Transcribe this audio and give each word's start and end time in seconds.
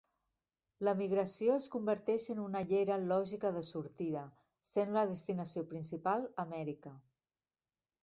L'emigració 0.87 1.57
es 1.63 1.67
converteix 1.75 2.25
en 2.35 2.41
una 2.45 2.63
llera 2.73 2.97
lògica 3.13 3.53
de 3.59 3.63
sortida, 3.69 4.27
sent 4.73 4.99
la 4.99 5.07
destinació 5.15 5.67
principal 5.75 6.31
Amèrica. 6.49 6.99